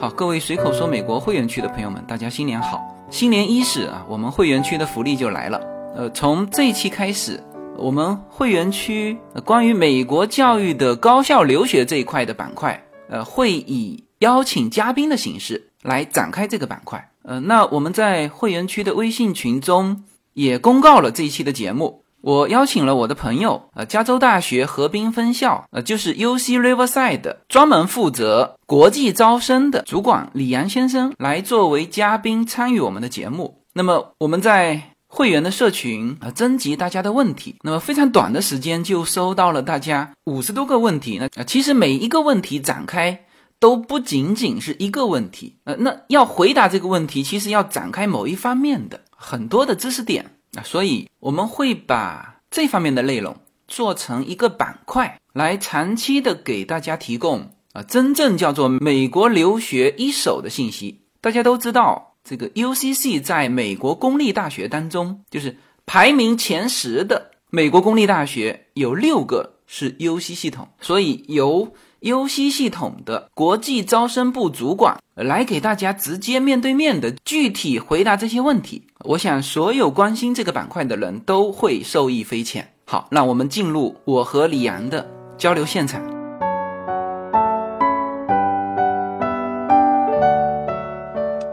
[0.00, 2.80] 好，各位随口说美国会员区的朋友们，大家新年好！
[3.10, 5.60] 新年伊始啊，我们会员区的福利就来了。
[5.94, 7.38] 呃，从这一期开始，
[7.76, 17.10] 我们会员区关于美国教育的高校留学这一块的板块，呃，会以邀请嘉宾的形式来展开这个板块。
[17.24, 21.99] 呃，那我们在会员区的微信群中也公告了这一期的节目。
[22.22, 33.62] 我邀请了我的朋友，呃，加州大学河滨分校，呃，就是 U C Riverside 专门负责国际招生的主管李阳先生来作为嘉宾参与我们的节目。
[33.72, 41.18] 那么我们在会员的社群啊征集大家的问题，那么非常短的时间就收到了大家五十多个问题。
[41.34, 43.24] 那其实每一个问题展开
[43.58, 50.36] 都不仅仅是一个问题，呃，那要回答这个问题，其实要展开某一方面的很多的知识点。
[50.52, 53.36] 那所以我们会把这方面的内容
[53.68, 61.02] 做成一个板块，来长期的给大家提供啊，真正叫做美国留学一手的信息。
[61.20, 65.56] 大家都知道，这个 UCC 在美国公立大学当中，就是
[65.86, 71.72] 排名前十的美国公立大学有六个是 UC 系统，所以由。
[72.02, 82.72] UC 系统的国际招生部主管来给大家直接面对面的具体回答这些问题，我想所有关心这个板块的人都会受益匪浅。
[82.86, 85.06] 好，那我们进入我和李阳的
[85.36, 86.02] 交流现场。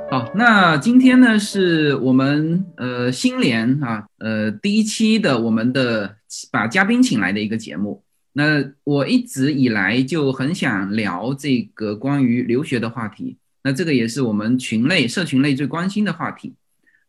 [0.09, 6.15] 好，那今天呢是我们呃新年啊呃第一期的我们的
[6.49, 8.01] 把嘉宾请来的一个节目。
[8.37, 16.53] 那我一直以来就很想聊这个关于留学的话题，那这个也是我们群内社群内最关心的话题。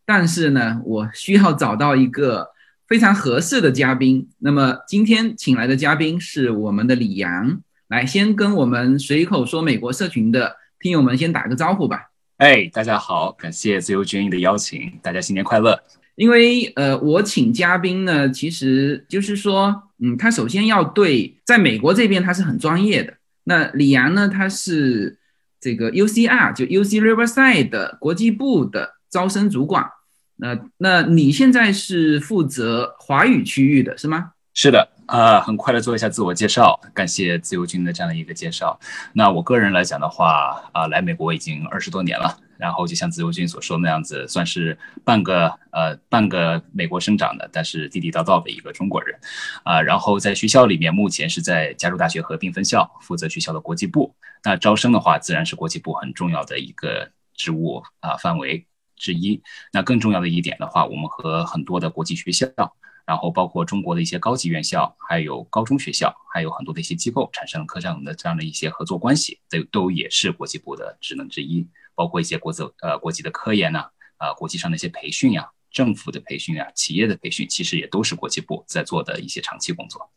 [0.06, 2.48] 但是呢，我需要找到一个
[2.86, 4.26] 非常合适的嘉宾。
[4.38, 12.10] 那么今天请来的嘉宾是我们的李阳，来先跟我们随口说美国社群的听友们先打个招呼吧。
[12.38, 15.78] 哎，大家好，感谢自由军营的邀请，大家新年快乐。
[16.18, 23.14] 因为呃，我请嘉宾呢，其实就是说，嗯，他首先要对在美国这边他是很专业的。
[23.44, 25.16] 那李阳呢，他是
[25.60, 29.86] 这个 UCR 就 UC Riverside 的国际部的招生主管。
[30.34, 34.32] 那那你现在是负责华语区域的是吗？
[34.54, 34.88] 是的。
[35.06, 38.78] 啊，很快的做一下自我介绍，感谢自由军的这样的一个介绍。
[39.14, 49.18] 那我个人来讲的话，啊，来美国已经二十多年了，然后就像自由军所说那样子，算是半个呃半个美国生长的，但是地地道道的一个中国人，
[49.64, 54.14] 啊，然后在学校里面，目前是在加州大学合并分校负责学校的国际部。
[54.44, 59.40] 那招生的话，自然是国际部很重要的一个职务啊范围之一。
[59.72, 62.46] 那更重要的一点的话，我们和很多的国际学校。
[63.08, 71.66] 然后包括中国的一些高级院校，还有高中学校，还有很多的一些机构产生了科这样的这样的一些合作关系，这都也是国际部的职能之一。
[71.98, 73.80] 包括一些国际呃国际的科研呐，
[74.18, 80.08] 啊国际上的一些培训呀，政府的培训呀，企业的培训，其实也都是国际部在做的一些长期工作。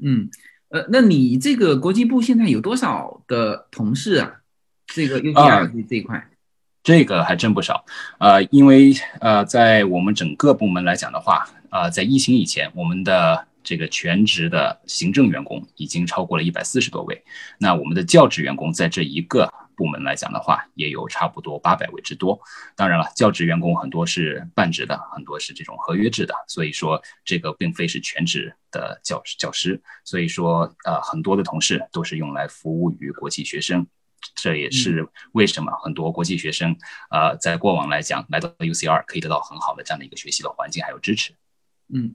[0.00, 0.30] 嗯，
[0.68, 4.40] 呃，那你这个国际部现在有多少的同事啊？
[4.86, 6.30] 这个 UDR 这这一块，
[6.84, 7.84] 这个还真不少。
[8.20, 11.48] 呃，因为呃，在我们整个部门来讲的话。
[11.68, 17.22] 呃，在疫情以前，我们的这个全职的行政员工已经超过了一百四十多位。
[17.58, 22.40] 那我们的教职员工在这一个部门来讲的话，也有差不多八百位之多。
[22.74, 29.80] 当然了，教职员工很多是半职的，很多是这种合约制的，所以说这个并非是全职的教教师。
[30.04, 33.86] 所以说，呃，很多的同事都是用来服务于国际学生。
[34.34, 36.74] 这也是为什么很多国际学生，
[37.10, 41.34] 呃，在过往来讲，来到 UCR 可以得到很好的这样的一个学习的环境还有支持。
[41.92, 42.14] 嗯，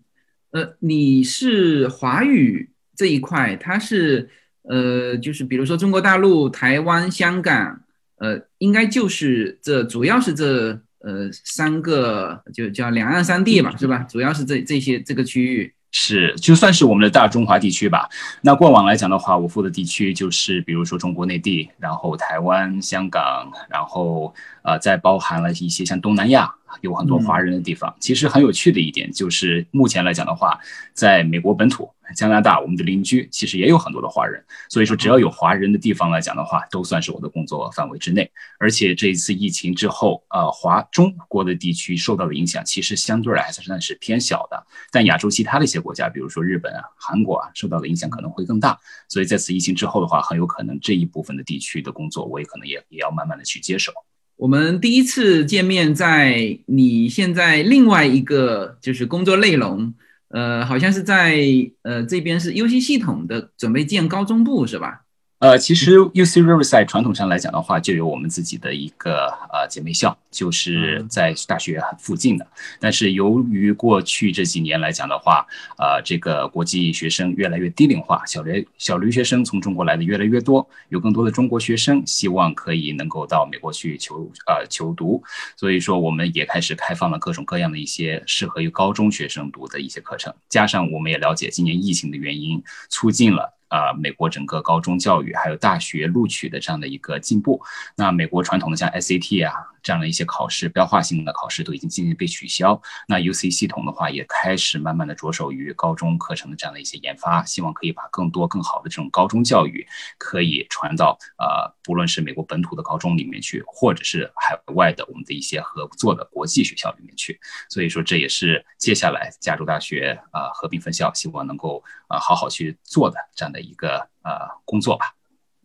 [0.50, 4.30] 呃，你是华语这一块，它是
[4.64, 7.82] 呃，就是比如说中国大陆、台湾、香港，
[8.18, 14.06] 呃，应该就是这主要是这呃三个，就叫两岸三地吧，是吧？
[14.10, 15.74] 主要是这这些这个区域。
[15.94, 18.08] 是，就算是我们的大中华地区吧。
[18.42, 24.34] 那过往来讲的话，我负的地区就是，比如说中国内地，然后台湾、香港，然后
[24.64, 26.54] 呃，再包含了一些像东南亚。
[26.80, 30.58] 有很多华人的地方，其实很有趣的一点就是，目前来讲的话，
[30.94, 34.42] 在美国本土、加拿大，我们的邻居其实也有很多的华人。
[34.70, 38.32] 所以说，只要有华人的地方来讲的话，都算是我的工作范围之内。
[38.58, 44.66] 而且这一次疫情之后，呃，华中国的地区受到的影响，其实相对来还算是偏小的。
[44.94, 48.80] 但亚洲其他的一些国家，比如说日本啊、韩国啊，受到的影响可能会更大。
[49.10, 53.92] 所以在此疫情之后的话，很有可能这一部分的地区的工作，我也可能也也要慢慢的去接手。
[54.42, 59.94] 我们第一次见面，在你现在另外一个就是工作内容，
[60.30, 61.46] 呃，好像是在
[61.84, 65.02] 呃这边是 UC 系统的准备建高中部是吧？
[65.42, 72.46] 呃，其实 U C Riverside 传统上来讲的话，就有我们自己的一个呃姐妹校，就是在大学附近的。
[72.80, 75.44] 但是由于过去这几年来讲的话，
[75.80, 85.24] 呃，这个国际学生越来越低龄化，小留小留学生从中国来的越来越多，有更多的中国学生希望可以能够到美国去求呃求读，
[85.58, 90.32] 所以说我们也开始开放了各种各样的一些适合于高中学生读的一些课程。
[90.50, 93.58] 加上我们也了解今年疫情的原因，促进了。
[93.72, 97.60] 啊，美国整个高中教育还有大学录取的这样的一个进步，
[97.96, 99.54] 那美国传统的像 SAT 啊。
[99.84, 102.80] 这样的一些考试，标化性的考试都已经渐渐被取消。
[103.08, 109.86] 那 U C 系统的话，也开始慢慢的着手于高中课程的这样的一些研发，希望可以把更多更好的这种高中教育，
[110.18, 117.40] 可以传到呃，不论是美国本土的高中里面去，或者是海外的我们的一些合作的国际学校里面去。
[117.70, 125.14] 所以说，这也是接下来加州大学啊合并分校，希望能够啊好好去做的这样的一个呃工作吧。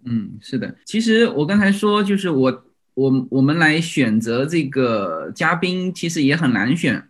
[0.05, 0.75] 嗯，是的。
[0.87, 2.66] 其实我刚才说，就是我。
[2.97, 7.05] 我我们来选择这个嘉宾，其实也很难选，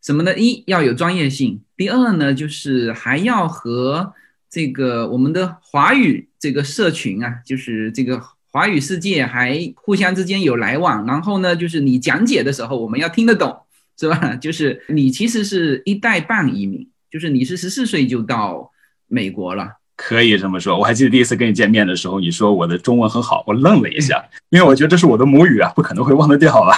[0.00, 0.34] 什么呢？
[0.34, 4.14] 一要有专业性，第二呢，就是还要和
[4.48, 11.04] 这个我们的华语这个社群啊，就是这个华语世界还互相之间有来往。
[11.04, 13.54] 然后呢，就是你讲解的时候，我们要听得懂，
[14.00, 14.36] 是吧？
[14.40, 18.72] 就是你其实是一代半移民，就是你是十四岁就到
[19.06, 19.74] 美国了。
[19.96, 26.76] 可以这么说，我还记得第一次跟你见面的时候，你说我的中文很好，我愣了一下，因为我觉得这是我的母语啊，不可能会忘得掉啊。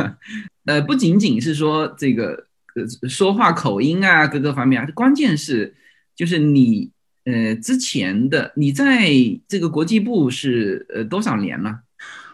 [0.66, 5.74] 呃，不仅仅是说这个呃说话口音啊，各个方面啊，关键是
[6.14, 6.90] 就是你
[7.24, 9.08] 呃之前的你在
[9.48, 11.80] 这个国际部是呃多少年了？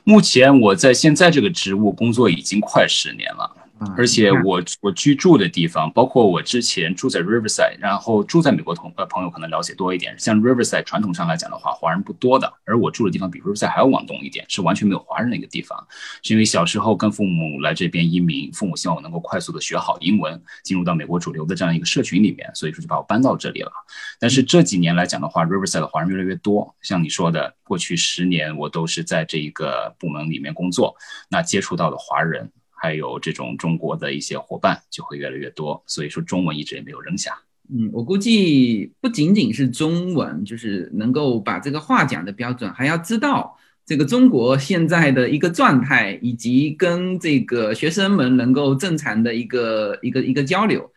[0.05, 3.55] 目前我在现在这个职务工作已经快十年了。
[3.97, 10.15] 而且我我居住的地方，包括我之前住在 Riverside，然后住在美国同呃朋友可能了解多一点。
[10.19, 15.79] 像 Riverside 传统上来讲的话，华人不多的，而我住的地方比 Riverside 还要往东一点，是完全没有华人的一个地方。
[16.23, 23.71] 是因为小时候跟父母来这边移民，父母希望我能够快速的学好英文，进入到美国主流的这样一个社群里面，所以说就把我搬到这里了。
[24.19, 26.75] 但是这几年来讲的话，Riverside 的华人越来越多。
[26.83, 30.95] 像你说的，过去十年我都是在这一个部门里面工作，
[31.29, 32.51] 那接触到的华人。
[32.81, 37.33] 还有这种中国的一些伙伴就会越来越多，所以说中文一直也没有扔下。
[37.71, 50.91] 嗯，我估计不仅仅是中文，就是能够把这个话讲的标准，还要知道这个中国现在的一个状态，以及跟这个学生们能够正常的一个一个一个交流。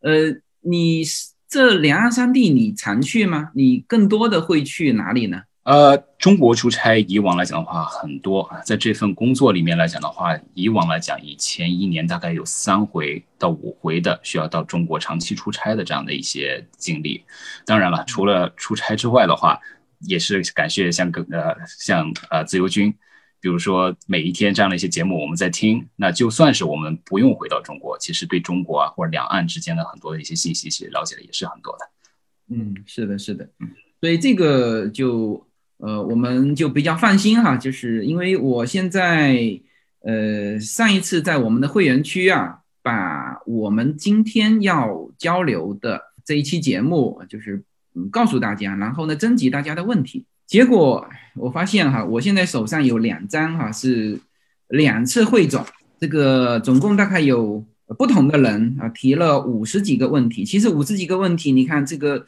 [0.00, 1.04] 呃，你
[1.48, 3.50] 这两岸三地你常去吗？
[3.54, 5.42] 你更多的会去哪里呢？
[5.66, 17.24] 呃，中国出差以往来讲的话很多啊，在这份工作里面来讲的话，以往来讲，以前一年大概有三回到五回的需要到中国长期出差的这样的一些经历。
[17.64, 19.58] 当然了，除了出差之外的话，
[20.06, 22.94] 也是感谢像个呃像呃自由军，
[23.40, 31.90] 比如说每一天这样的一些节目我们在听，那就算是我们不用回到中国，其实对中国啊或者两岸之间的很多的一些信息，其实了解的也是很多的。
[32.50, 33.68] 嗯，是的，是的，嗯，
[34.00, 35.44] 所以这个就。
[35.78, 39.60] 呃，我们就比较放心哈，就是因为我现在，
[40.00, 47.62] 呃，上一次在我们的会员区啊，把我们今天要交流的这一期节目，就是
[47.94, 54.18] 嗯告诉大家，然后呢征集大家的问题，结果我发现哈，我现在手上有两张哈，是
[54.68, 55.62] 两次汇总，
[56.00, 57.62] 这个总共大概有
[57.98, 62.24] 不同的人啊提了五十几个问题，其实五十几个问题，你看这个，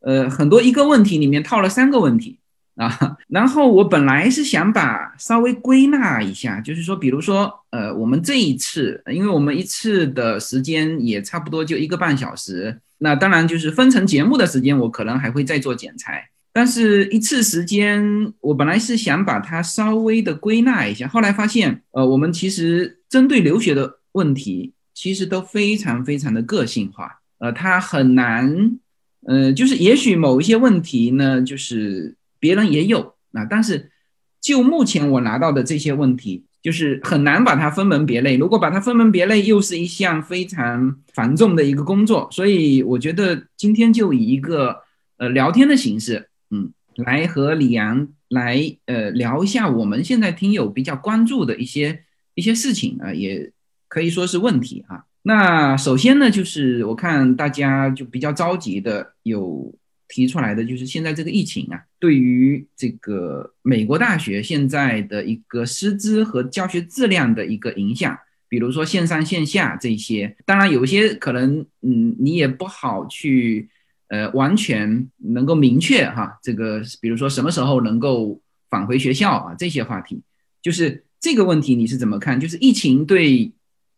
[0.00, 2.39] 呃，很多一个问题里面套了三个问题。
[2.80, 18.02] 啊，然后我本来是想把稍微归纳一下，就是说，比如说，呃，我们这一次，因为我们一次的时间也差不多就一个半小时，那当然就是分成节目的时间，我可能还会再做剪裁，但是一次时间，
[18.40, 28.78] 我本来是想把它稍微的归纳一下，后来发现，呃，我们其实针对留学的问题，其实都非常非常的个性化，呃，它很难，
[29.26, 32.16] 呃，就是也许某一些问题呢，就是。
[32.40, 33.92] 别人也有啊，但是
[34.40, 38.36] 就目前我拿到的这些问题，就是很难把它分门别类。
[38.36, 42.26] 如果把它分门别类，又是一项非常繁重的一个工作。
[42.32, 44.78] 所以我觉得今天就以一个
[45.18, 52.04] 呃聊天的形式，嗯，来和李阳来呃聊一下我们现在听友比较关注的一些
[52.34, 53.52] 一些事情啊，也
[53.86, 55.04] 可以说是问题啊。
[55.22, 59.72] 那首先呢，就是我看大家就比较着急的有。
[60.10, 73.68] 提出来的就是现在这个疫情啊，对于这个美国大学现在的一个师资和教学质量的一个影响，比如说线上线下这些，当然有些可能，嗯，你也不好去，
[74.08, 80.20] 呃完全能够明确哈，这个比如说什么时候能够返回学校啊这些话题，
[80.60, 82.40] 就是这个问题你是怎么看？
[82.40, 83.52] 就是疫情对，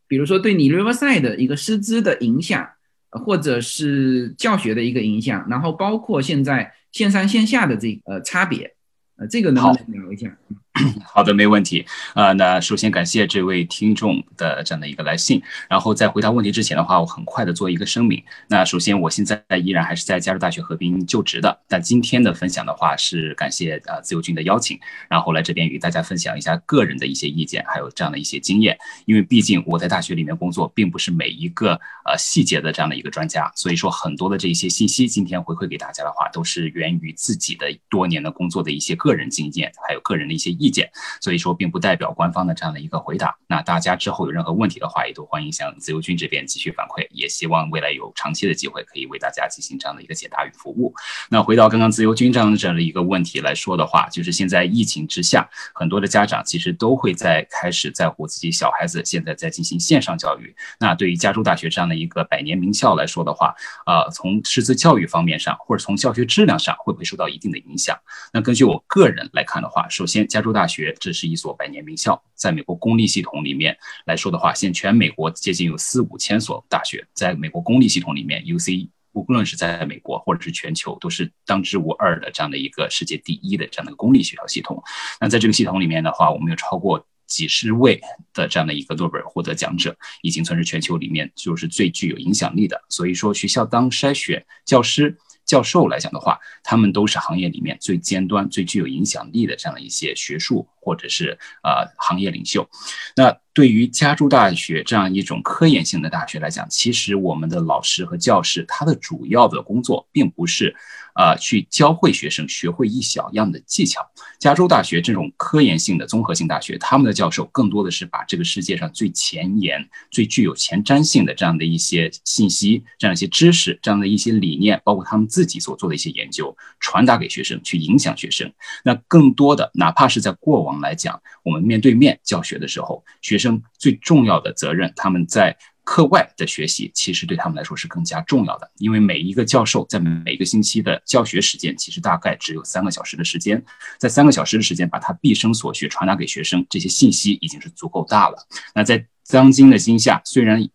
[0.06, 2.68] 比如说对你 Riverside 的一个师资的影响，
[3.12, 8.74] 或者是教学的一个影响，然后包括现在线上线下的这呃差别，
[9.16, 10.36] 呃这个能不能聊一下？
[11.04, 11.84] 好的，没问题。
[12.14, 15.42] 呃，那首先感谢这位听众的这样的一个来信。
[15.68, 18.22] 然后在回答问题之前的话，我很快的做一个声明。
[18.48, 21.60] 那首先，我现在依然还是在加州大学河滨就职的。
[21.68, 28.76] 但今天的分享的话，是感谢呃自由军的邀请，然后来这边与大家分享一下个人的一些意见，还有这样的一些经验。
[29.04, 31.72] 因为毕竟我在大学里面工作，并不是每一个
[32.06, 40.88] 呃细节的这样的一个专家，所以说很多的这些信息，今天回馈给大家的话，都是源于自己的多年的工作的一些个人经验，还有个人的一些意见。
[41.20, 43.36] 所以说，并不代表官方的这样的一个回答。
[43.48, 47.06] 那大家之后有任何问题的话，也都欢迎向自由军这边继续反馈。
[47.10, 50.94] 也希望未来有长期的机会，可以为大家进行这样的一个解答与服务。
[51.28, 60.54] 那回到刚刚自由军这样的这样的一个问题来说的话，就是现在疫情之下，很多的家长其实都会在开始在乎自己小孩子现在在进行线上教育。
[60.78, 63.54] 那对于加州大学这样的一个百年名校来说的话，
[63.86, 67.98] 呃，从师资教育方面上，或者从教学质量上，会不会受到一定的影响？
[68.32, 70.94] 那根据我个人来看的话，首先加州大学。
[71.00, 84.82] 这是一所百年名校，在美国公立系统里面来说的话，现全美国接近有四五千所大学，在美国公立系统里面，UC 无论是在美国或者是全球，都是当之无二的这样的一个世界第一的这样的公立学校系统。
[85.20, 88.00] 那在这个系统里面的话，我们有超过几十位
[88.32, 92.80] 的这样的一个诺贝尔获得奖者，已经算是全球里面就是最具有影响力的。
[92.88, 95.18] 所以说，学校当筛选教师。
[95.52, 102.66] 教授来讲的话，他们都是行业里面最尖端、最具有影响力的这样一些学术或者是呃行业领袖。
[103.14, 110.74] 那对于加州大学这样一种科研性的大学来讲，其实我们的老师和教师他的主要的工作并不是。
[111.14, 114.00] 啊，去教会学生学会一小样的技巧。
[114.38, 128.52] 加州大学这种科研性的综合性大学，他们的教授更多的是把这个世界上最前沿、最具有前瞻性的这样的一些信息、这样一些知识、这样的一些理念，包括他们自己所做的一些研究，传达给学生，去影响学生。
[128.84, 135.56] 那更多的，哪怕是在过往来讲，我们面对面教学的时候，学生最重要的责任，他们在。
[135.84, 143.62] 课外的学习其实对他们来说是更加重要的，因为每一个教授在每个星期的教学时间其实大概只有三个小时的时间，
[143.98, 148.46] 在三个小时的时间把他毕生所学传达给学生，这些信息已经是足够大了。
[148.74, 150.68] 那在当今的今夏，虽然。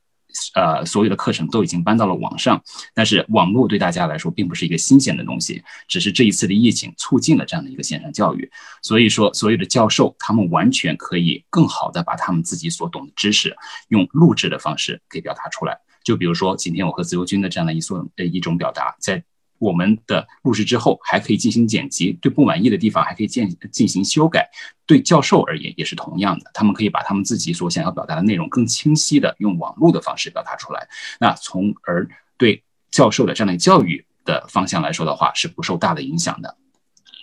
[0.53, 2.61] 呃，所有的课程都已经搬到了网上，
[2.93, 8.49] 但是网络对大家来说并不是一个新鲜的东西，只是这一次的疫情促进了这样的一个线上教育。
[8.81, 13.55] 所以说，所有的教授他们完全可以更好的把他们自己所懂的知识
[13.89, 15.77] 用录制的方式给表达出来。
[16.03, 19.23] 就比如说今天我和自由军的这样的一所呃一种表达，在。
[19.59, 24.49] 我们的录制之后还可以进行剪辑，对不满意的地方还可以进进行修改。
[24.85, 30.87] 对教授而言也是同样的，他们可以把他们自己所想要表达的内容更清晰的用网络的方式表达出来。
[31.19, 36.55] 那从而对教授的这样的教育的方向来说的话，是不受大的影响的。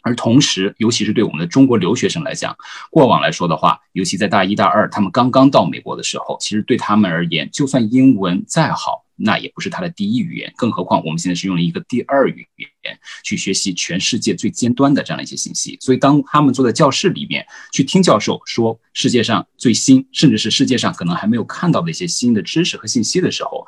[0.02, 2.54] 而同时，尤其是对我们的中国留学生来讲，
[2.90, 9.03] 过往来说的话，尤其在大一、大二，他们刚刚到美国的时候，其实对他们而言，就算英文再好。
[9.16, 12.46] 那也不是他的第一语言，更何况我们现在是用了一个第二语
[12.82, 15.78] 言去学习全世界最尖端的这样的一些信息。
[15.80, 23.66] 所以，当他们坐在教室里面去听教授说世界上最新，甚至是世界上可能还没有看到的一些新的知识和信息的时候，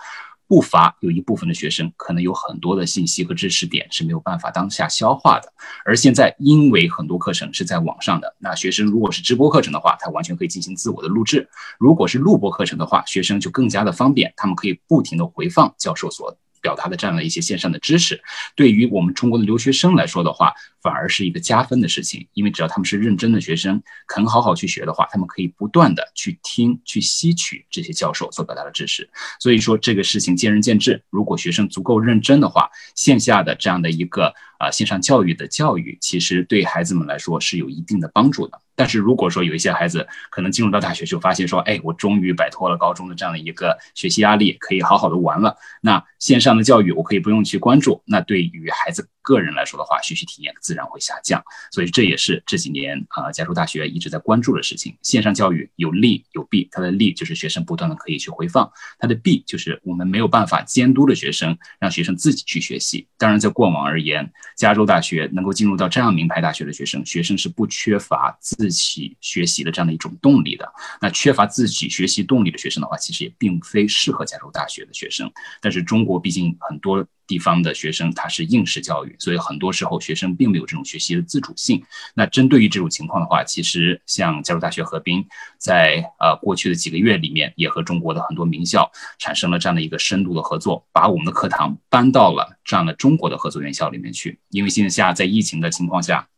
[0.49, 5.53] 不乏有一部分的学生可能有很多的信息和知识点是没有办法当下消化的。
[5.85, 11.41] 而现在，因为很多课程是在网上的，那学生如果是直播课程的话，他完全可以进行自我的录制；
[11.79, 16.37] 如果是录播课程的话，学生就更加的方便，他们可以不停的回放教授所。
[16.67, 18.21] 表达的这样的一些线上的知识，
[18.57, 22.27] 对于我们中国的留学生来说的话，反而是一个加分的事情。
[22.33, 29.09] 因为只要他们是认真的学生，肯好好去学的话，他们可以不断的去听、去吸取这些教授所表达的知识。
[29.39, 31.01] 所以说，这个事情见仁见智。
[31.09, 38.61] 如果学生足够认真的话，线下的这样的一个啊线上教育的教育，其实对孩子们来说是有一定的帮助的。
[38.79, 45.57] 但是如果说有一些孩子可能进入到大学就发现说，哎，我终于摆脱了高中的这样的一个学习压力，可以好好的玩了。
[45.81, 48.03] 那线上的教育我可以不用去关注。
[48.05, 51.43] 那对于孩子个人来说的话，学习体验自然会下降。
[51.73, 54.97] 所以这也是这几年啊，加州大学一直在关注的事情。
[55.03, 63.09] 线上教育有利有弊，它的利就是学生不断的可以去回放，它的弊就是我们没有办法监督的学生，让学生自己去学习。
[63.17, 68.67] 当然，在过往而言，加州大学能够进入到这样名牌大学的学生，学生是不缺乏自。
[68.67, 70.69] 自己学习的这样的一种动力的，
[71.01, 75.31] 那缺乏自己学习动力的学生的话，其实也并非适合加州大学的学生。
[75.61, 81.83] 但是中国毕竟很多地方的学生他是应试教育，所以很多时候学生并没有这种学习的自主性。
[82.15, 85.27] 那针对于这种情况的话，其实像加州大学合并
[85.59, 94.39] 在呃过去的几个月里面，也和中国的很多名校产生了这样的一个深度的合作，把我们的课堂搬到了这样的中国的合作院校里面去。
[94.51, 96.29] 因为现在在疫情的情况下，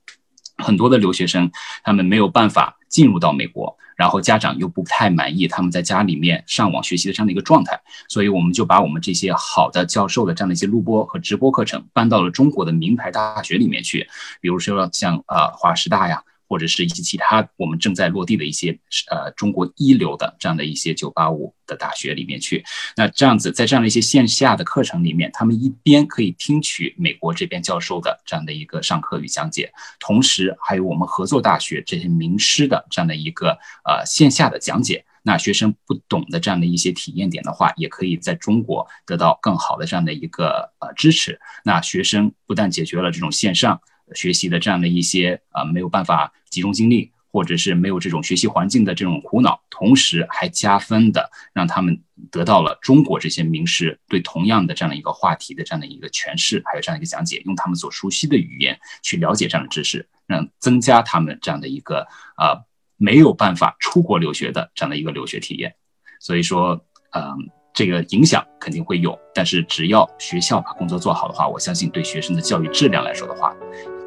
[0.57, 1.51] 很多的留学生
[1.85, 3.77] 他们没有办法进入到美国。
[3.99, 7.79] 然后家长又不太满意他们在家里面上网学习的这样的一个状态，
[8.09, 14.09] 所以我们就把我们这些好的教授的这样的一些录播和直播课程搬到了中国的名牌大学里面去，
[14.41, 16.23] 比如说像呃华师大呀。
[16.49, 18.77] 或者是一些其他我们正在落地的一些
[19.11, 22.65] 呃中国一流的这样的一些九八五的大学里面去，
[22.97, 35.05] 那这样子在这样的一些线下的课程里面，他们一边可以听取美国这边教授的这样的一个上课与讲解，同时还有我们合作大学这些名师的这样的一个呃线下的讲解。
[35.23, 41.39] 那学生不懂的这样的一些体验点的话，也可以在中国得到更好的这样的一个呃支持。
[41.65, 43.79] 那学生不但解决了这种线上。
[44.15, 62.61] 学习的这样的一些啊没有办法集中精力，或者是没有这种学习环境的这种苦恼，同时还加分的让他们得到了中国这些名师对同样的这样的一个话题的这样的一个诠释，还有这样一个讲解，用他们所熟悉的语言去了解这样的知识，让增加他们这样的一个啊
[62.97, 65.75] 没有办法出国留学的这样的一个留学体验。
[66.21, 67.51] 所以说，嗯。
[67.75, 73.55] 这个影响肯定会有，但是只要学校把工作做好的话，我相信对学生的教育质量来说的话，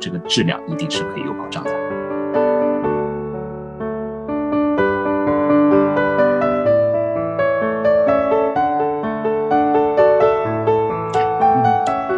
[0.02, 1.72] 这个质量一定是可以有保障的。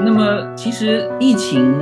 [0.01, 1.77] 那么其实疫情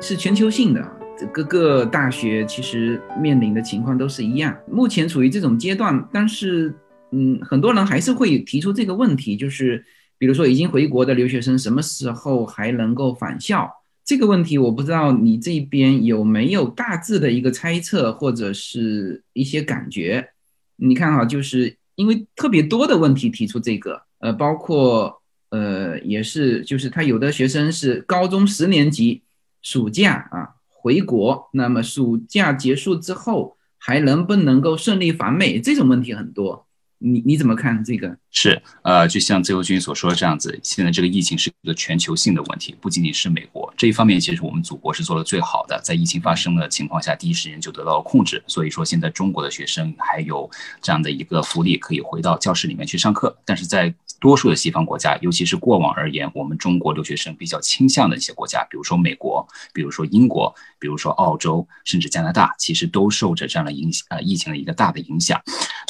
[0.00, 0.86] 是全球性的，
[1.32, 6.74] 各个大学其实面临的情况都是一样，目前处于这种阶段，但是。
[7.12, 9.82] 嗯，很多人还是会提出这个问题，就是
[10.18, 13.70] 比如说已经回国的留学生什么时候还能够返校？
[14.06, 20.30] 这个问题我不知道你这边有没有大致的一个猜测或者是一些感觉？
[20.76, 29.22] 你看哈，就是因为特别多的问题提出这个，呃，包括呃也是就是他有的学生是高中十年级
[29.60, 35.60] 暑假啊回国，那么暑假结束之后还能不能够顺利返美？
[35.60, 36.65] 这种问题很多。
[36.98, 38.16] 你你怎么看这个？
[38.30, 48.42] 是呃，就像自由军所说的这样子，现在这个疫情是一个全球性的问题，不仅仅是美国这一方面，其实我们祖国是做的最好的，在疫情发生的情况下，第一时间就得到了控制。
[48.46, 50.50] 所以说，现在中国的学生还有
[50.82, 53.34] 这样的一个福利，可以回到教室里面去上课。
[53.44, 65.40] 但是在多数的西方国家，尤其是过往而言，我们中国留学生比较倾向的一些国家，比如说美国，比如说英国，比如说澳洲，甚至加拿大，其实都受着这样的影响，呃，疫情的一个大的影响。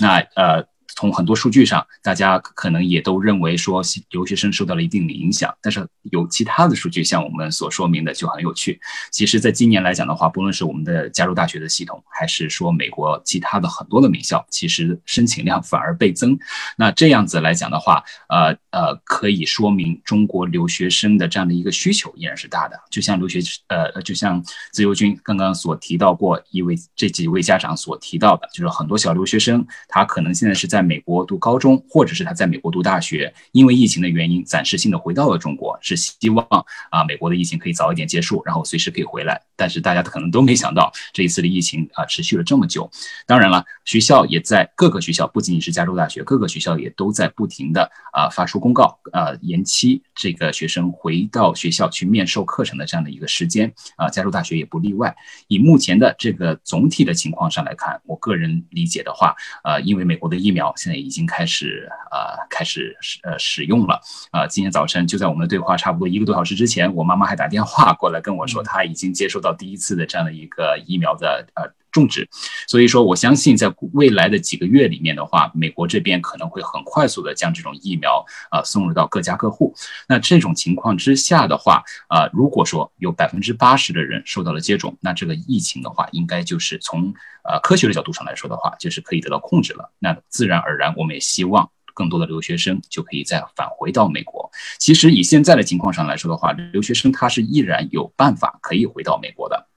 [0.01, 0.64] 那呃。
[0.97, 8.81] 从很多数据上，大家可能也都认为说留学生受到了一定的影响，但是有其他的数据，像我们所说明的就很有趣。
[9.13, 16.39] 其实，在今年来讲的话，不论是我们的加州大学的系统，还是说美国其他的很多的名校，其实申请量反而倍增。
[16.79, 22.81] 那这样子来讲的话，呃呃，可以说明中国留学生的这样的一个需求依然是大的。
[22.91, 30.86] 就像留学呃，就像自由军刚刚所提到过一位这几位家长所提到的，就是很多小留学生他可能现在是在。
[30.87, 36.46] 美国读高中，或者是他在美国读大学，因为疫情的原因，暂时性的回到了中国，是希望
[36.90, 39.42] 啊美国的疫情可以早一点结束，然后随时可以回来。
[39.57, 42.90] 但是大家可能都没想到，这一次的疫情啊持续了这么久。
[43.27, 55.16] 当然了，学校也在各个学校，不仅仅是加州大学，各个学校也都在不停的啊发出公告，呃延期这个学生回到学校去面授课程的这样的一个时间啊，加州大学也不例外。
[55.49, 60.66] 以目前的这个总体的情况上来看，我个人理解的话，呃，因为美国的疫苗。
[60.77, 64.01] 现在已经开始呃开始使呃使用了
[64.33, 64.46] 啊！
[64.49, 71.62] 今天早晨就在我们的对话差不多一个多小时之前，我妈妈还打电话过来跟我说，她已经接收到第一次的这样的一个疫苗的呃
[71.97, 72.29] 种植。
[72.69, 79.75] 所以说，我相信在未来的几个月里面的话，美国这边可能会很快速的将这种疫苗啊送入到各家各户。
[80.09, 87.15] 那这种情况之下的话啊，如果说有百分之八十的人受到了接种，那这个疫情的话，应该就是从。
[87.49, 89.89] 呃，科学的角度上来说的话，就是可以得到控制了。
[90.01, 94.51] 那自然而然，我们也希望更多的留学生就可以再返回到美国。
[94.81, 99.69] 其实以现在的情况上来说的话，留学生他是依然有办法可以回到美国的。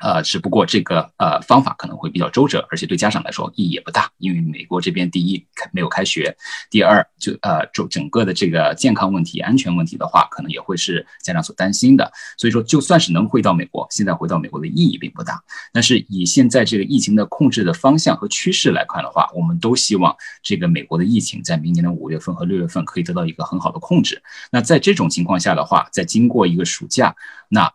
[0.00, 6.34] 呃，只不过这个呃方法可能会比较周折，而且对家长来说意义也不大，因为美国这边第一没有开学，
[6.70, 12.10] 第二就呃整整个的这个健康问题、安全问题的话，可能也会是家长所担心的。
[12.38, 15.40] 所以说，就算是能回到美国，现在回到美国的意义并不大。
[15.72, 24.22] 但是以现在这个疫情的控制的方向和趋势来看的话，我们都希望这个美国的疫情在明年的五月份和六月份可以得到一个很好的控制。
[24.50, 27.14] 那在这种情况下的话，在经过一个暑假，
[27.48, 27.70] 那。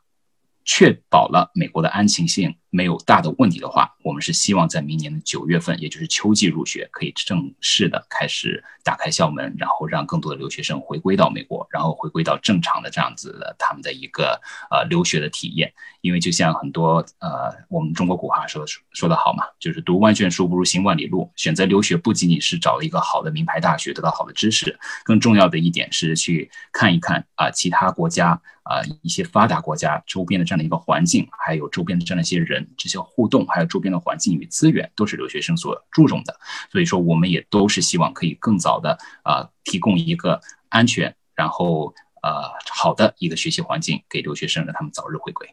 [0.65, 2.55] 确保了美国的安全性。
[2.75, 15.73] 没有大的问题的话，我们是希望在明年的九月份，也就是秋季入学，可以正式的开始打开校门，然后让更多的留学生回归到美国，然后回归到正常的这样子的他们的一个呃留学的体验。
[16.01, 21.31] 因为就像很多呃我们中国古话说说的好嘛，就是读万卷书不如行万里路。
[21.37, 28.41] 选择留学不仅仅是找了一个好的名牌大学，得到好的知识，更重要的一点是去看一看啊其他国家。
[28.65, 36.35] 啊，一些发达国家周边的这样的一个环境，还有周边的这样的一些人，这些互动，还有周边的环境与资源，都是留学生所注重的。
[36.71, 42.31] 所以说，我们也都是希望可以更早的啊，提供一个安全，然后呃
[42.71, 45.47] 好的一个学习环境给留学生，让他们早日回归。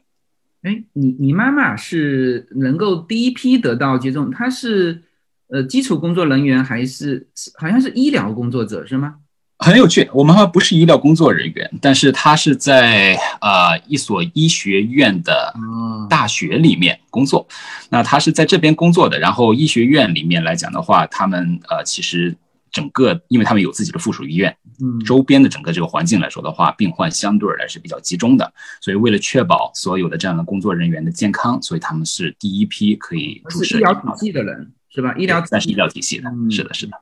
[0.62, 5.03] 哎，你你妈妈是能够第一批得到接种，她是
[5.48, 9.16] 呃基础工作人员还是好像是医疗工作者是吗？
[9.62, 15.55] 很有趣，我们还不是医疗工作人员，但是她是在呃一所医学院的
[16.11, 17.46] 大学里面工作。
[17.88, 22.37] 那她是在这边工作的，然后医学院里面来讲的话，他们呃其实
[22.72, 28.53] 整个，因为他们有自己的附属医院，嗯，周边的整个这个环境来说的话，病患相对而来是比较集中的。
[28.81, 35.14] 所以为了确保所有的这样的工作人员的健康，所以他们是第一批可以注射医疗体系的人，是吧？
[35.16, 36.92] 医疗但是医疗体系的，是的，是的。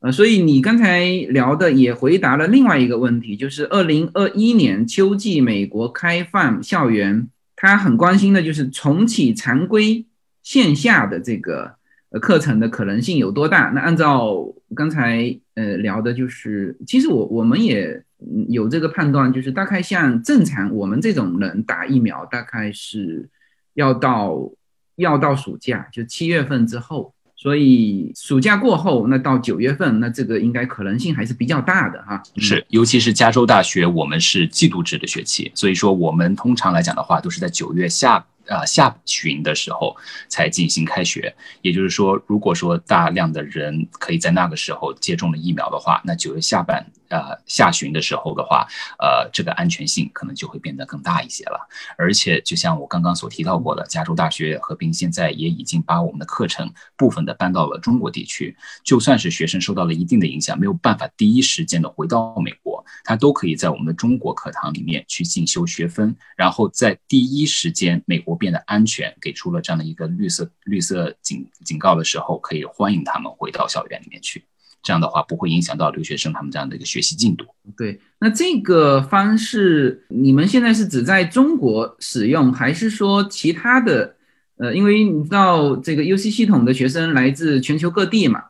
[0.00, 10.06] 呃，所以你刚才聊的也回答了另外一个问题，就是二零二一年秋季美国开放校园，他很关心的就是重启常规
[10.44, 11.74] 线下的这个
[12.10, 13.72] 呃课程的可能性有多大？
[13.74, 14.36] 那按照
[14.72, 18.00] 刚才呃聊的，就是其实我我们也
[18.48, 23.28] 有这个判断，就是大概像正常我们这种人打疫苗，大概是
[23.74, 24.48] 要到
[24.94, 27.12] 要到暑假，就七月份之后。
[27.38, 32.22] 所以暑假过后，那到九月份，那这个应该可能性还是比较大的哈。
[32.36, 38.26] 是，尤其是加州大学，我们是季度制的学期，所以说我们通常来讲的话，都是在九月下。
[38.50, 39.94] 呃，下旬的时候
[40.26, 48.66] 才进行开学，也就是说，如果说大量的人可以在那个时候接种了疫苗的话，那九月下半呃下旬的时候的话，
[48.98, 51.68] 呃，这个安全性可能就会变得更大一些了。
[51.98, 68.38] 而且，就像我刚刚所提到过的，加州大学合并现在也已经把我们的课程部分的搬到了中国地区，就算是学生受到了一定的影响，没有办法第一时间的回到美国，他都可以在我们的中国课堂里面去进修学分，然后在第一时间美国。
[68.38, 74.44] 变得安全，给出了这样的一个绿色绿色警警告的时候，可以欢迎他们回到校园里面去。
[74.82, 77.44] 这样的话，不会影响到留学生他们这样的一个学习进度。
[77.76, 84.16] 对，那这个方式你们现在是只在中国使用，还是说其他的？
[84.56, 88.44] 呃，因为你知道这个 UC 系统的学生来自全球各地嘛，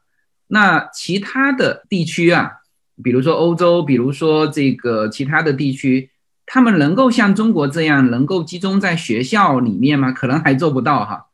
[0.47, 2.51] 那其他的地区啊，
[3.03, 6.11] 比如说欧洲，比如说这个其他的地区。
[6.51, 10.13] 他们能够像中国这样能够集中在学校里面吗？
[10.13, 11.27] 可能还做不到哈。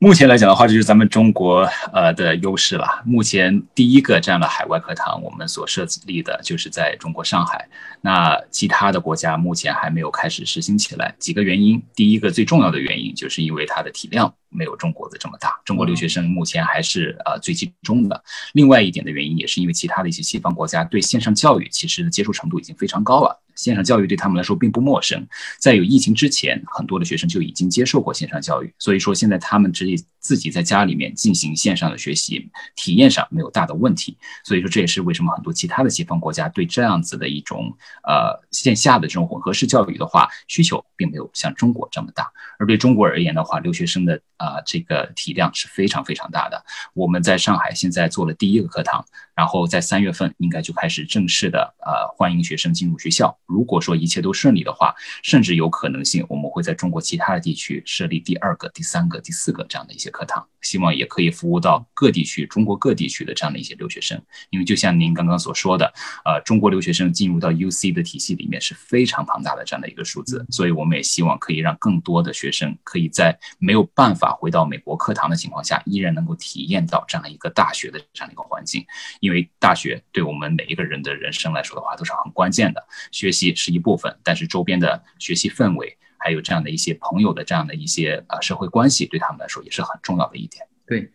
[0.00, 3.02] 目前来讲的话，就是咱们中国呃的优势了。
[3.04, 7.68] 目前第一个这样的海外课堂，我们所设立的就是在中国上海。
[8.00, 11.82] 那其他的国家目前还没有开始实行起来，几个原因。
[11.96, 14.32] 第一个最重要的原因，就是因为它的体量。
[14.50, 18.24] 没有中国的这么大，中国留学生目前还是呃最集中的。
[18.54, 25.26] 另外一点的原因，也是因为其他的一些西方国家对线上教育其实接受程度已经非常高了，线上教育对他们来说并不陌生。
[25.58, 34.14] 在有疫情之前，很多的学生就已经接受过线上教育，所以说现在他们直接自己在家里面进行线上的学习，体验上没有大的问题。
[34.44, 37.74] 所以说这也是为什么很多其他的西方国家对这样子的一种
[38.06, 42.30] 呃线下的这种混合式教育的话，需求并没有像中国这么大。
[42.58, 46.62] 而对中国而言的话，留学生的啊，这个体量是非常非常大的。
[46.92, 49.02] 我们在上海现在做了第一个课堂，
[49.34, 53.34] 然后在三月份应该就开始正式的呃欢迎学生进入学校。
[53.46, 64.20] 如果说一切都顺利的话，甚至有可能性我们会在中国其他的地区设立第二个、第三个、第四个这样的一些课堂，希望也可以服务到各地区、中国各地区的这样的一些留学生。
[64.50, 65.92] 因为就像您刚刚所说的，
[66.24, 78.84] 呃，中国留学生进入到 UC 的体系里面是非常庞大的这样的一个数字，所以我们也希望可以让更多的学生可以在没有办法回到美国课堂的情况下，依然能够体验到这样的一个大学的这样的一个环境。
[79.20, 82.84] 因为大学对我们每一个人的人生来说的话，都是很关键的。
[83.12, 90.64] 学习是一部分，但是周边的学习氛围，还有这样的一些朋友的这样的一些呃社会关系，对他们来说也是很重要的一点。
[90.86, 91.10] 对，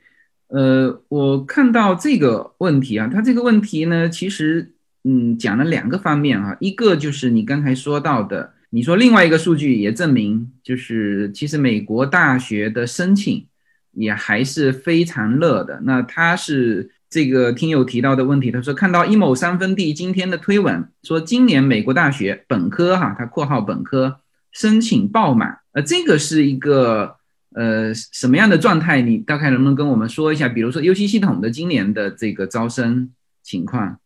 [0.48, 13.48] 呃，我看到这个问题啊，他这个问题呢，其实嗯讲了两个方面啊，一个就是你刚才说到的，你说另外一个数据也证明，就是其实美国大学的申请
[13.92, 15.82] 也还是非常热的。
[15.84, 16.92] 那他是。
[17.14, 24.20] 这个听友提到的问题，他说看到一某三分地今天的推文，说今年美国大学本科哈，他括号本科
[24.54, 27.18] 申请爆满，呃，这个是一个
[27.56, 29.02] 呃什么样的状态？
[29.02, 30.48] 你大概能不能跟我们说一下？
[30.48, 33.12] 比如说 UC 系统的今年的这个招生
[33.44, 34.00] 情况？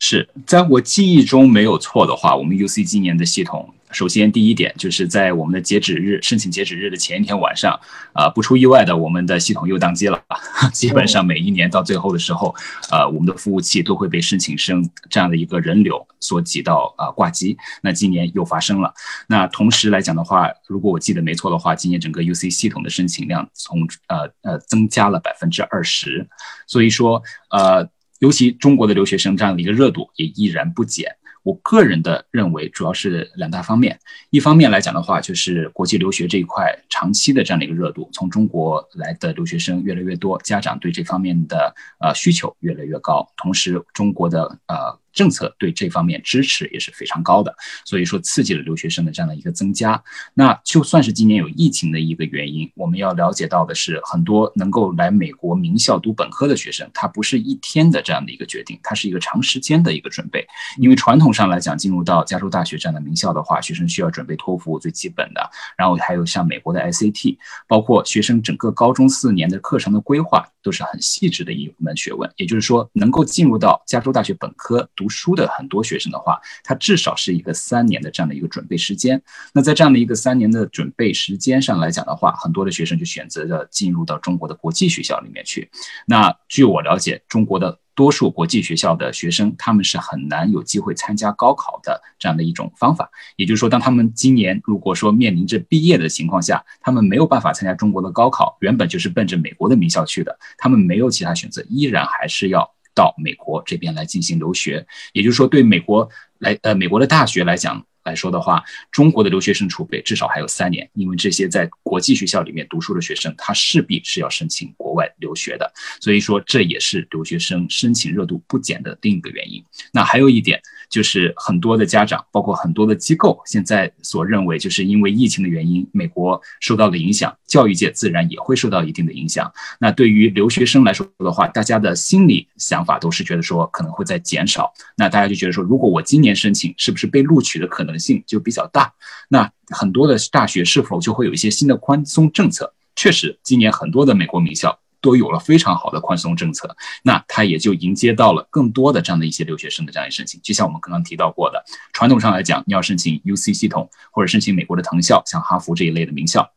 [0.00, 3.72] 是在我记忆中没有错的话，我们 UC 今年的系统。
[3.92, 7.78] 首先，第一点就是在我们的截止日申请截止日的前一天晚上，
[8.12, 10.20] 啊，不出意外的，我们的系统又宕机了。
[10.72, 12.54] 基本上每一年到最后的时候，
[12.90, 17.56] 呃，我们的服务器都会被申请生这样的一个人流所挤到啊挂机。
[17.82, 18.92] 那今年又发生了。
[19.28, 26.26] 那同时来讲的话，如果我记得没错的话，今年整个 UC 系统的申请量从呃呃增加了百分之二十。
[26.66, 27.86] 所以说，呃，
[28.20, 31.14] 尤其中国的留学生这样的一个热度也依然不减。
[31.42, 33.98] 我个人的认为，主要是两大方面。
[34.30, 43.28] 一方面来讲的话，就是国际留学这一块长期的这样的一个热度，从中国来的留学生越来越多，家长对这方面的呃需求越来越高。
[43.36, 45.01] 同时，中国的呃。
[45.12, 50.02] 政策对这方面支持也是非常高的，所以说刺激了留学生的这样的一个增加。
[50.34, 60.46] 那就算是今年有疫情的一个原因，我们要了解到的是，很多能够来美国名校读本科的学生，他不是一天的这样的一个决定，他是一个长时间的一个准备。
[60.78, 67.36] 因为传统上来讲，进入到加州大学这样的名校的话，学生需要准备托福最基本的，然后还有像美国的 SAT，
[67.68, 72.30] 包括学生整个高中四年的课程的规划都是很细致的一门学问。
[72.36, 74.88] 也就是说，能够进入到加州大学本科。
[75.02, 79.20] 读书的很多学生的话，他至少是一个三年的这样的一个准备时间。
[79.52, 85.68] 那在这样的一个三年的准备时间上来讲的话，很多的学生就选择了进入到中国的国际学校里面去。
[86.06, 93.10] 那据我了解，中国的多数国际学校的学生，他们是很难有机会参加高考的这样的一种方法。
[93.34, 102.72] 也就是说，当他们今年如果说面临着毕业的情况下，他们没有办法参加中国的高考，原本就是奔着美国的名校去的，他们没有其他选择，依然还是要。
[102.94, 119.64] 到美国这边来进行留学，也就是说，对美国来呃美国的大学来讲来说的话，中国的留学生储备至少还有三年，因为这些在国际学校里面读书的学生，他势必是要申请国外留学的，所以说这也是留学生申请热度不减的另一个原因。
[119.92, 120.60] 那还有一点。
[120.92, 129.52] 就是很多的家长，包括很多的机构，现在所认为，就是因为疫情的原因，美国受到了影响，教育界自然也会受到一定的影响。
[129.78, 134.72] 那对于留学生来说的话，大家的心理想法都是觉得说可能会在减少。
[134.96, 138.90] 那大家就觉得说，如果我今年申请，是不是被录取的可能性就比较大？
[139.28, 142.72] 那很多的大学是否就会有一些新的宽松政策？
[142.96, 144.78] 确实，今年很多的美国名校。
[145.02, 150.40] 都有了非常好的宽松政策，那他也就迎接到了更多的这样的一些留学生的这样一申请。
[150.44, 151.60] 就像我们刚刚提到过的，
[151.92, 156.48] 传统上来讲，你要申请 UC 系统或者申请美国的藤校，像哈佛这一类的名校，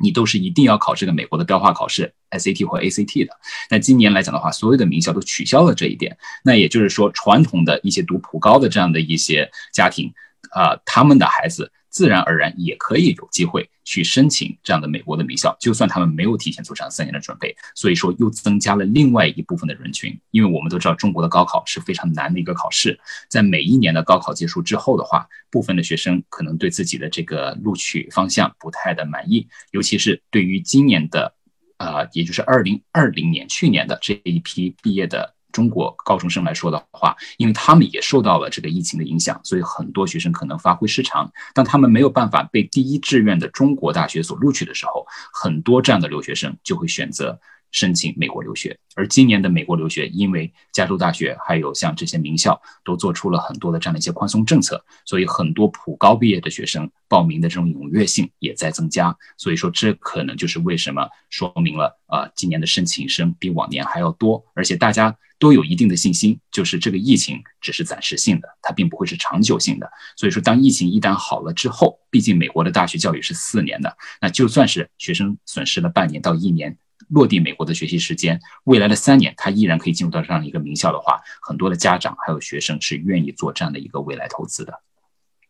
[0.00, 3.32] 你都是一定要考这个美国的标化考试 SAT 或 ACT 的。
[3.70, 6.16] 那今年来讲的话，所有的名校都取消了这一点。
[6.44, 10.12] 那也就是说，传统的一些读普高的这样的一些家庭，
[10.50, 11.72] 啊，他们的孩子。
[11.98, 20.16] 自然而然也可以有机会去申请这样的美国的名校，就算他们没有提前做上三年的准备，所以说又增加了另外一部分的人群。
[20.30, 22.96] 因为我们都知道中国的高考是非常难的一个考试，
[23.28, 31.34] 在每一年的高考结束之后的话，部分的学生可能对自己的这个录取方向不太的满意，尤其是对于今年的，
[31.78, 35.34] 呃，也就是二零二零年去年的这一批毕业的。
[35.52, 41.30] 中国高中生来说的话，因为他们也受到了这个疫情的影响，所以很多学生可能发挥失常。
[41.54, 47.38] 当他们没有办法被第一志愿的中国大学所录取的时候，很多这样的留学生就会选择。
[47.70, 59.16] 申请美国留学，而今年的美国留学，因为加州大学还有像这些名校都做出了很多的这样的一些宽松政策，所以很多普高毕业的学生报名的这种踊跃性也在增加。
[59.36, 69.88] 所以说，这可能就是为什么说明了啊，今年的申请生比往年还要多，而且大家都有一定的信心，就是这个疫情只是暂时性的，它并不会是长久性的。
[70.16, 76.76] 所以说，当疫情一旦好了之后，毕竟美国的大学教育是四年的，那就算是学生损失了半年到一年。
[77.08, 84.80] 落地美国的学习时间，未来的三年他依然可以进入到这样一个名校的话，很多的家长还有学生是愿意做这样的一个未来投资的。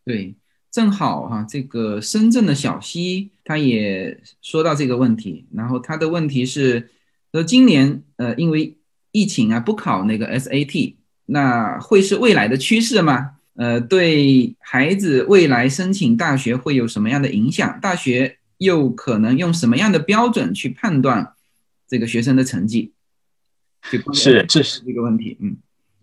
[0.05, 0.35] 对，
[0.71, 6.91] 正好哈，这个深圳的小西他也说到这个问题，然后他的问题是
[7.33, 8.77] 说今年呃因为
[9.11, 10.95] 疫情啊不考那个 SAT，
[11.27, 13.33] 那会是未来的趋势吗？
[13.57, 17.81] 呃，对孩子未来申请大学会有什么样的影响？
[17.81, 21.35] 大学又可能用什么样的标准去判断
[21.89, 22.93] 这个学生的成绩？
[24.13, 25.37] 是，这是一个问题。
[25.41, 25.57] 嗯，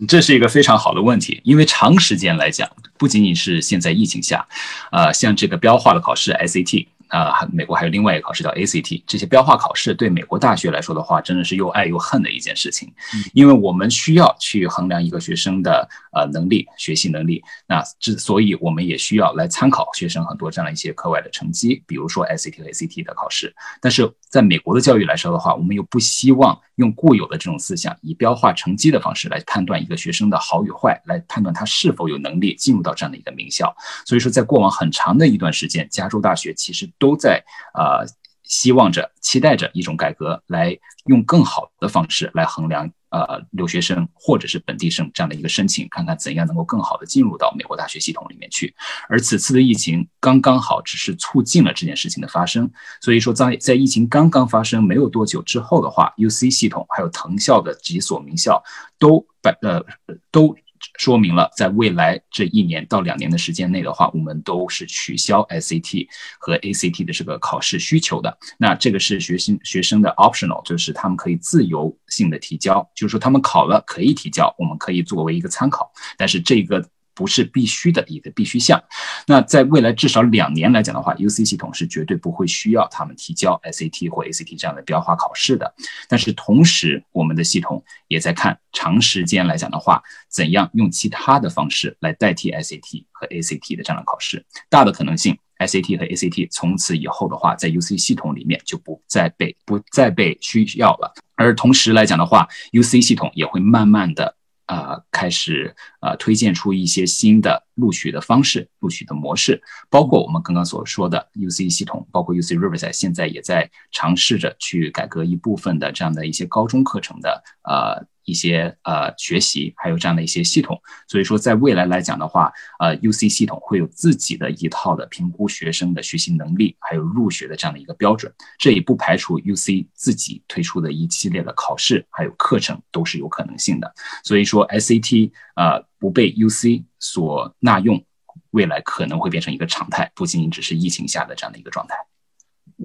[0.07, 4.47] 这是一个非常好的问题，因为长时间来讲，不仅仅是现在疫情下，
[4.91, 6.87] 呃，像这个标化的考试 SAT。
[7.09, 12.91] 啊，还美国还有另外一个考试叫 ACT，这些标化考试对美国大学来说的话，真的是又爱又恨的一件事情，
[13.33, 33.73] 因为我们需要去衡量一个学生的呃能力、学习能力，那之所以我们也需要来参考学生很多这样的一些课外的成绩，比如说 SAT 和 ACT 的考试，但是在美国的教育来说的话，我们又不希望用固有的这种思想，以标化成绩的方式来判断一个学生的好与坏，来判断他是否有能力进入到这样的一个名校，
[34.05, 36.89] 所以说在过往很长的一段时间，加州大学其实。
[36.99, 38.05] 都在呃
[38.43, 48.75] 希望着、期待着一种改革，来用更好的方式来衡量呃留学生或者是本地生这样的一个申请，看看怎样能够更好的进入到美国大学系统里面去。
[49.09, 58.63] 而此次的疫情刚刚好只是促进了这件事情的发生，所以说在在疫情刚刚发生没有多久之后的话，UC 系统还有藤校的几所名校
[58.99, 59.83] 都把呃
[60.31, 60.55] 都。
[60.97, 66.07] 说明了，在未来这一年到两年的时间内的话，我们都是取消 SAT
[66.39, 68.37] 和 ACT 的这个考试需求的。
[68.57, 75.91] 那这个是学生学生的 optional，就是他们可以自由性的提交，就是说他们考了可以提交，我们可以作为一个参考。
[76.17, 76.83] 但是这个。
[77.15, 78.83] 不是必须的一个必须项。
[79.25, 85.73] 那在未来至少两年来讲的话，UC 系统是绝对不会需要他们提交 SAT 或 ACT 这样的标化考试的。
[86.07, 94.45] 但是同时，我们的系统也在看长时间来讲的话，怎样用其他的方式来代替 SAT 和 ACT 的这样的考试。
[94.69, 101.13] 大的可能性，SAT 和 ACT 从此以后的话，在 UC 系统里面就不再被不再被需要了。
[101.35, 104.35] 而同时来讲的话，UC 系统也会慢慢的。
[104.65, 118.05] 啊，开始啊，推荐出一些新的录取的方式、录取的模式，包括我们刚刚所说的 UC 系统，包括 UC Riverside，现在也在尝试着去改革一部分的这样的一些高中课程的呃。
[118.25, 128.33] 一些呃学习，还有这样的一些系统，所以说在未来来讲的话，呃，UC 系统会有自己的一套的评估学生的学习能力，还有入学的这样的一个标准。
[128.57, 133.93] 这也不排除 UC 自己推出的一系列的考试，还有课程都是有可能性的。
[134.23, 138.03] 所以说 SAT 呃不被 UC 所纳用，
[138.51, 141.95] 未来可能会变成一个常态，不仅仅只是疫情下的这样的一个状态。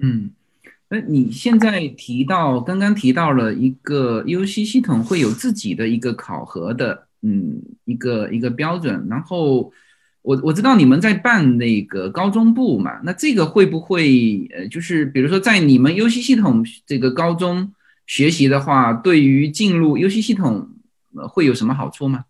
[0.03, 0.33] 嗯。
[0.93, 9.07] 那你现在提到，刚刚提到了一个 UC 系统会有自己的一个考核的，嗯，一个一个标准。
[9.09, 9.73] 然后
[10.23, 17.73] 我我知道你们在办那个高中部嘛，那这个会不会呃，就是比如说在你们 UC 系统这个高中
[18.07, 20.71] 学习的话，对于进入 UC 系统
[21.29, 22.25] 会有什么好处吗？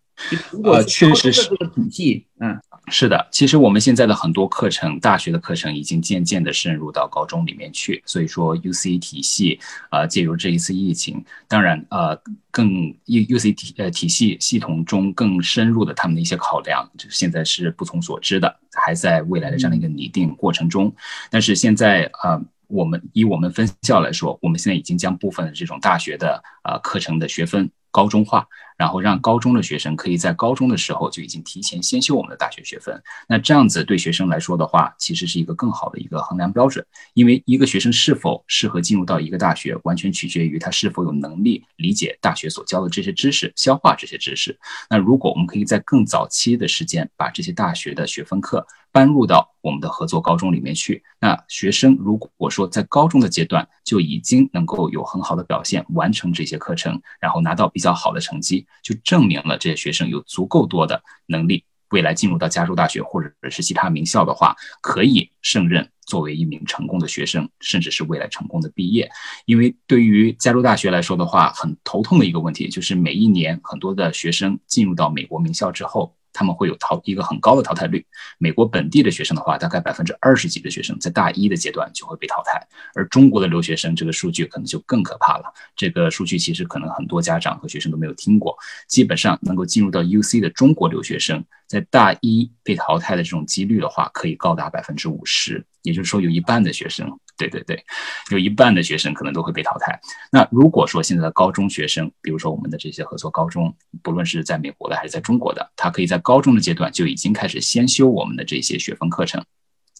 [0.63, 2.59] 呃，确实是这个统计，嗯。
[2.87, 8.01] 是的，其实我们现在的很多课程，大学的课程已经渐渐的渗入到高中里面去。
[8.07, 9.59] 所以说，UC 体系
[9.91, 12.67] 呃，介入这一次疫情，当然呃，更
[13.05, 20.93] UC 体呃体系系统中更深入的他们的一些考量，就是现在是不从所知的，还在未来的这样的一个拟定过程中。
[21.29, 28.45] 但是现在呃，我们以我们分校来说，我们现在已经将部分的这种大学的啊课程的学分高中化。
[28.81, 36.83] 然后让高中的学生可以在高中的时候就已经提前先修我们的大学学分，那这样子对学生来说的话，其实是一个更好的一个衡量标准。
[37.13, 44.57] 因为一个学生是否适合进入到一个大学，完全取决于他是否有能力理解大学所教的这些知识，消化这些知识。
[44.89, 58.67] 那如果我们可以在更早期的时间把这些大学的学分课搬入到我们的合作高中里面去，那学生如果说在高中的阶段就已经能够有很好的表现，完成这些课程，然后拿到比较好的成绩。
[58.83, 69.09] 就证明了这些学生有足够多的能力，未来进入到加州大学或者是其他名校的话，可以胜任作为一名成功的学生，甚至是未来成功的毕业。
[69.45, 76.13] 因为对于加州大学来说的话，很头痛的一个问题就是每一年很多的学生进入到美国名校之后。
[76.33, 78.05] 他们会有淘一个很高的淘汰率。
[78.37, 82.61] 美国本地的学生的话，大概百分之二十几的学生在大一的阶段就会被淘汰，
[82.95, 85.53] 而中国的留学生这个数据可能就更可怕了。
[85.75, 88.55] 这个数据其实可能很多家长和学生都没有听过。
[88.87, 95.65] 基本上能够进入到 UC 的中国留学生，在大一被淘汰的这种几率的话，可以高达百分之五十。
[95.83, 97.19] 也就是说，有一半的学生。
[97.49, 97.83] 对对对，
[98.31, 99.99] 有一半的学生可能都会被淘汰。
[100.31, 109.43] 那如果说现在的高中学生，比如说我们的这些合作高中，不论是在美国的还是在中国的，他可以在高中的阶段就已经开始先修我们的这些学分课程。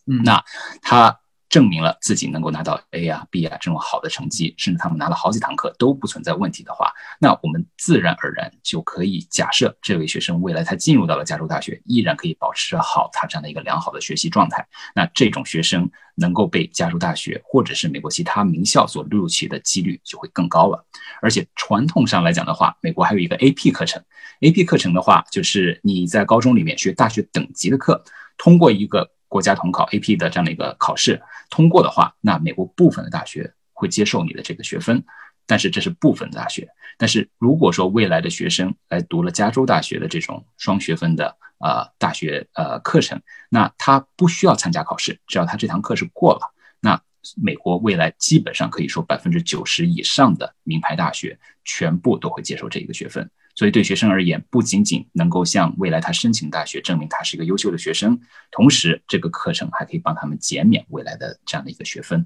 [0.06, 0.44] 嗯，那
[0.82, 1.20] 他
[1.52, 14.66] 证明了自己能够拿到 A 啊、B 啊这种好的成绩，甚至他们拿了好几堂课都不存在问题的话，那我们自然而然就可以假设这位学生未来他进入到了加州大学，依然可以保持好他这样的一个良好的学习状态。
[14.96, 20.86] 那这种学生能够被加州大学或者是美国其他名校所录取的几率就会更高了。
[21.22, 24.02] 而且传统上来讲的话，美国还有一个 AP 课程
[24.40, 28.02] ，AP 课程的话就是你在高中里面学大学等级的课，
[28.38, 31.22] 通过一个国家统考 AP 的这样的一个考试。
[31.50, 35.02] 通过的话，那美国部分的大学会接受你的这个学分，
[35.46, 36.68] 但是这是部分的大学。
[36.98, 47.02] 但是如果说未来的学生来读了加州大学的这种双学分的呃大学呃课程，那他不需要参加考试，只要他这堂课是过了，那
[47.42, 53.32] 美国未来基本上可以说百分之九十以上的名牌大学全部都会接受这一个学分。
[53.56, 58.20] 所以对学生而言，不仅仅能够向未来他申请大学证明他是一个优秀的学生，
[58.52, 62.26] 同时这个课程还可以帮他们减免未来的这样的一个学分。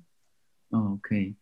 [0.70, 1.34] OK，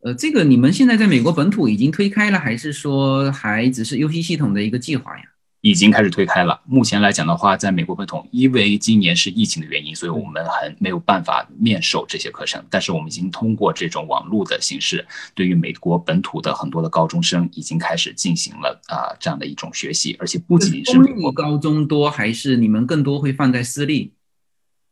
[0.00, 5.24] 呃，这个你们现在在美国本土已经推开了，还是说还只是 UC 系统的一个计划呀？
[5.62, 6.60] 已经开始推开了。
[6.66, 12.62] 目前来讲的话，在美国本土，因为今年是疫情的原因，所以我们很没有办法面授这些课程。
[12.68, 20.16] 但是我们已经通过这种网络的形式，对于美国本土的很多的高中生，已经开始进行了啊这样的一种学习。
[20.18, 24.12] 而且不仅是美国高中多，还是你们更多会放在私立？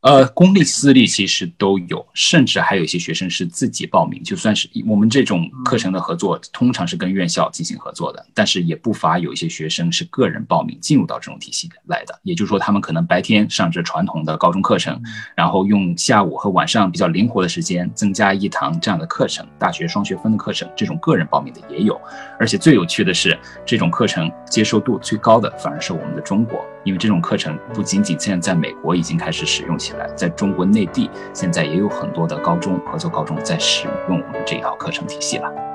[0.03, 4.23] 呃，公立、私立其实都有，甚至还有一些学生是自己报名。
[4.23, 12.19] 就算是我们这种课程的合作，通常是跟院校进行合作的，但是也不乏有一些学生是个人报名进入到这种体系来的。
[12.23, 14.99] 也就是说，他们可能白天上着传统的高中课程，
[15.37, 20.67] 然后用下午和晚上比较灵活的时间增加一堂这样的课程，大学双学分的课程。
[20.75, 22.01] 这种个人报名的也有，
[22.39, 26.65] 而且最有趣的是，这种课程接受度最高的反而是我们的中国。
[26.85, 35.70] 因为这种课程不仅仅现在在美国已经开始使用起来，在中国内地现在也有很多的高中合作高中在使用我们这一套课程体系了。